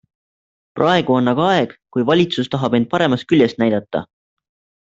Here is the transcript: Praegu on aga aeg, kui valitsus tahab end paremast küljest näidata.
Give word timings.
Praegu 0.79 1.15
on 1.17 1.31
aga 1.33 1.45
aeg, 1.49 1.75
kui 1.97 2.07
valitsus 2.13 2.51
tahab 2.57 2.79
end 2.79 2.91
paremast 2.95 3.31
küljest 3.33 3.63
näidata. 3.65 4.07